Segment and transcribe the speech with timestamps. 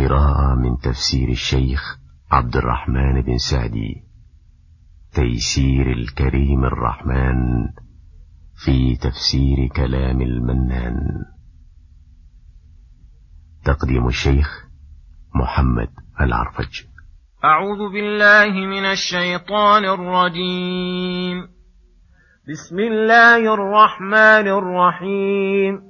[0.00, 1.98] قراءة من تفسير الشيخ
[2.30, 4.04] عبد الرحمن بن سعدي.
[5.14, 7.68] تيسير الكريم الرحمن
[8.64, 11.24] في تفسير كلام المنان.
[13.64, 14.66] تقديم الشيخ
[15.34, 15.88] محمد
[16.20, 16.82] العرفج.
[17.44, 21.48] أعوذ بالله من الشيطان الرجيم.
[22.48, 25.89] بسم الله الرحمن الرحيم.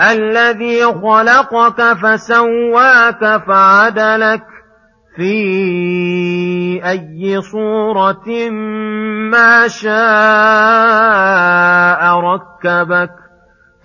[0.00, 4.42] الذي خلقك فسواك فعدلك
[5.16, 8.50] في أي صورة
[9.30, 9.92] ما شاء
[12.20, 13.10] ركبك.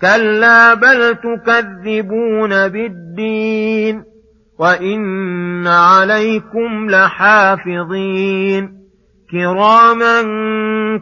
[0.00, 4.04] كلا بل تكذبون بالدين
[4.58, 8.78] وإن عليكم لحافظين.
[9.30, 10.22] كراما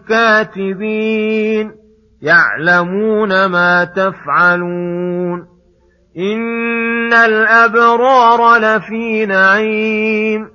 [0.08, 1.85] كاتبين.
[2.26, 5.46] يعلمون ما تفعلون
[6.18, 10.48] إن الأبرار لفي نعيم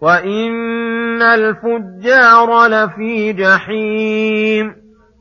[0.00, 4.74] وإن الفجار لفي جحيم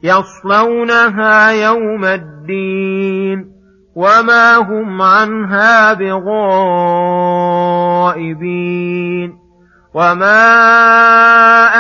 [0.04, 3.54] يصلونها يوم الدين
[3.96, 6.94] وما هم عنها بغائبين
[9.94, 10.58] وما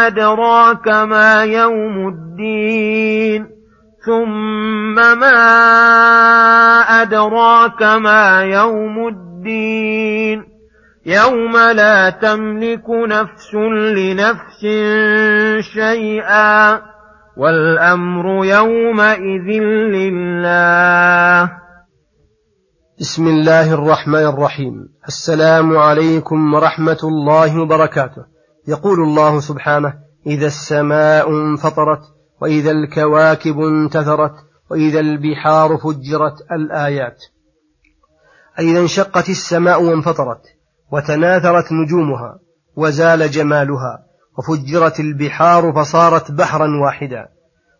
[0.07, 3.62] أدراك ما يوم الدين
[4.05, 5.41] ثم ما
[7.01, 10.43] أدراك ما يوم الدين
[11.05, 13.53] يوم لا تملك نفس
[13.97, 14.61] لنفس
[15.73, 16.81] شيئا
[17.37, 19.49] والأمر يومئذ
[19.95, 21.51] لله
[22.99, 24.73] بسم الله الرحمن الرحيم
[25.07, 28.25] السلام عليكم ورحمة الله وبركاته.
[28.67, 29.93] يقول الله سبحانه
[30.27, 32.01] إذا السماء انفطرت
[32.43, 34.33] وإذا الكواكب انتثرت
[34.71, 37.23] وإذا البحار فجرت الآيات.
[38.59, 40.41] أي انشقت السماء وانفطرت
[40.91, 42.39] وتناثرت نجومها
[42.75, 44.03] وزال جمالها
[44.37, 47.27] وفجرت البحار فصارت بحرا واحدا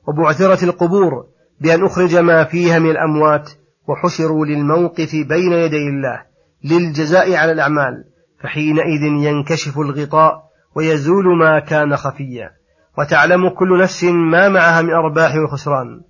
[0.08, 1.26] وبعثرت القبور
[1.62, 3.50] بأن أخرج ما فيها من الأموات
[3.88, 6.22] وحشروا للموقف بين يدي الله
[6.64, 8.04] للجزاء على الأعمال
[8.44, 10.44] فحينئذ ينكشف الغطاء
[10.76, 12.63] ويزول ما كان خفيا.
[12.98, 16.02] وتعلم كل نفس ما معها من أرباح وخسران.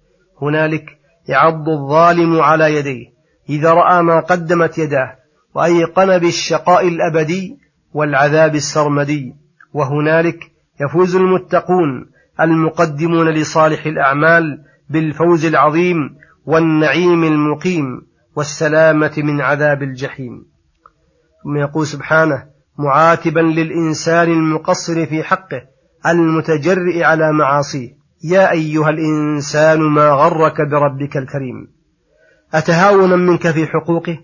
[0.41, 0.85] هنالك
[1.27, 3.05] يعض الظالم على يديه
[3.49, 5.16] إذا رأى ما قدمت يداه
[5.55, 7.57] وأيقن بالشقاء الأبدي
[7.94, 9.35] والعذاب السرمدي.
[9.73, 10.51] وهنالك
[10.81, 12.09] يفوز المتقون
[12.41, 15.97] المقدمون لصالح الأعمال بالفوز العظيم
[16.45, 18.01] والنعيم المقيم
[18.35, 20.45] والسلامة من عذاب الجحيم.
[21.44, 22.45] ثم يقول سبحانه
[22.77, 25.72] معاتبا للإنسان المقصر في حقه
[26.08, 27.90] المتجرئ على معاصيه
[28.24, 31.68] يا أيها الإنسان ما غرك بربك الكريم.
[32.53, 34.18] أتهاونا منك في حقوقه؟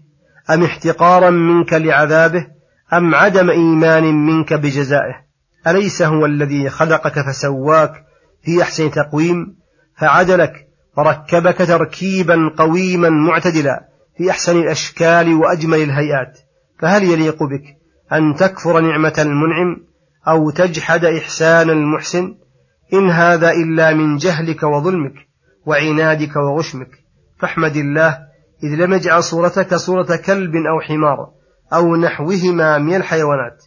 [0.49, 2.47] أم احتقارا منك لعذابه؟
[2.93, 5.15] أم عدم إيمان منك بجزائه؟
[5.67, 7.91] أليس هو الذي خلقك فسواك
[8.43, 9.55] في أحسن تقويم؟
[9.97, 10.53] فعدلك
[10.97, 16.39] وركبك تركيبا قويما معتدلا في أحسن الأشكال وأجمل الهيئات.
[16.79, 17.63] فهل يليق بك
[18.13, 19.88] أن تكفر نعمة المنعم؟
[20.27, 22.35] أو تجحد إحسان المحسن
[22.93, 25.13] إن هذا إلا من جهلك وظلمك
[25.65, 26.89] وعنادك وغشمك.
[27.39, 28.17] فاحمد الله
[28.63, 31.29] إذ لم يجعل صورتك صورة كلب أو حمار
[31.73, 33.63] أو نحوهما من الحيوانات.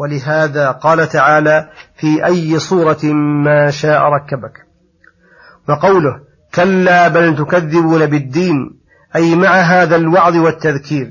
[0.00, 3.04] ولهذا قال تعالى في أي صورة
[3.44, 4.66] ما شاء ركبك
[5.68, 6.20] وقوله
[6.54, 8.80] كلا بل تكذبون بالدين
[9.16, 11.06] أي مع هذا الوعظ والتذكير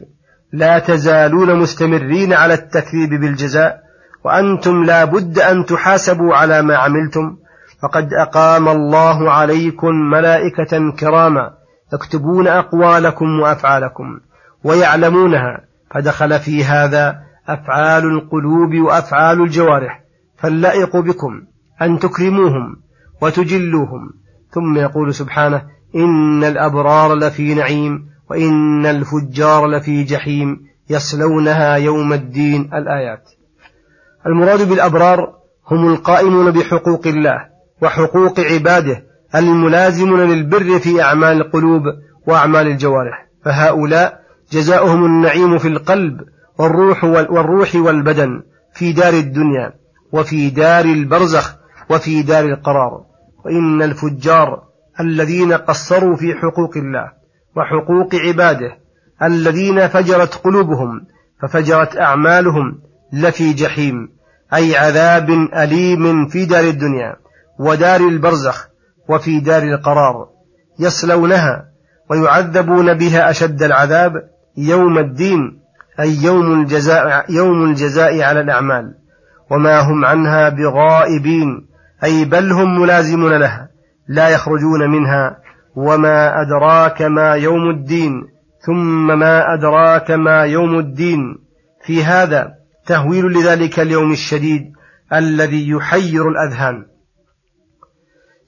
[0.54, 3.80] لا تزالون مستمرين على التكذيب بالجزاء
[4.24, 7.38] وأنتم لا بد أن تحاسبوا على ما عملتم.
[7.82, 11.54] فقد أقام الله عليكم ملائكة كراما
[11.94, 14.20] يكتبون أقوالكم وأفعالكم
[14.64, 15.62] ويعلمونها
[15.92, 20.02] فدخل في هذا أفعال القلوب وأفعال الجوارح
[20.38, 21.42] فاللائق بكم
[21.82, 22.76] أن تكرموهم
[23.22, 24.10] وتجلوهم.
[24.52, 25.62] ثم يقول سبحانه
[25.96, 33.30] إن الأبرار لفي نعيم وإن الفجار لفي جحيم يصلونها يوم الدين الآيات.
[34.28, 35.34] المراد بالأبرار
[35.72, 37.46] هم القائمون بحقوق الله
[37.82, 39.04] وحقوق عباده
[39.36, 41.82] الملازمون للبر في أعمال القلوب
[42.28, 43.28] وأعمال الجوارح.
[43.46, 44.20] فهؤلاء
[44.52, 46.22] جزاؤهم النعيم في القلب
[46.60, 48.42] والروح والروح والبدن
[48.74, 49.74] في دار الدنيا
[50.12, 51.56] وفي دار البرزخ
[51.90, 53.02] وفي دار القرار.
[53.46, 54.64] وإن الفجار
[55.00, 57.12] الذين قصروا في حقوق الله
[57.58, 58.78] وحقوق عباده
[59.24, 61.02] الذين فجرت قلوبهم
[61.42, 62.82] ففجرت أعمالهم
[63.14, 64.10] لفي جحيم
[64.54, 67.16] أي عذاب أليم في دار الدنيا
[67.60, 68.68] ودار البرزخ
[69.10, 70.28] وفي دار القرار
[70.80, 71.66] يصلونها
[72.10, 74.14] ويعذبون بها أشد العذاب
[74.58, 75.60] يوم الدين
[76.00, 78.96] أي يوم الجزاء, يوم الجزاء على الأعمال.
[79.52, 81.68] وما هم عنها بغائبين
[82.04, 83.70] أي بل هم ملازمون لها
[84.08, 85.38] لا يخرجون منها.
[85.76, 88.12] وما أدراك ما يوم الدين
[88.66, 91.22] ثم ما أدراك ما يوم الدين.
[91.86, 92.59] في هذا
[92.90, 94.72] تهويل لذلك اليوم الشديد
[95.14, 96.86] الذي يحير الأذهان.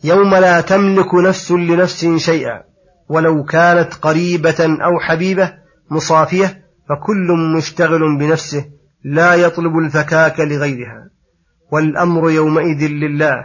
[0.04, 2.64] يوم لا تملك نفس لنفس شيئا
[3.10, 5.54] ولو كانت قريبة أو حبيبة
[5.92, 8.66] مصافية فكل مشتغل بنفسه
[9.04, 11.10] لا يطلب الفكاك لغيرها.
[11.72, 13.36] والأمر يومئذ لله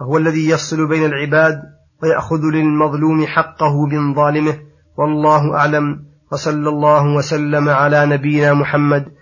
[0.00, 1.62] فهو الذي يفصل بين العباد
[2.02, 4.58] ويأخذ للمظلوم حقه من ظالمه.
[4.98, 9.21] والله أعلم وصلى الله وسلم على نبينا محمد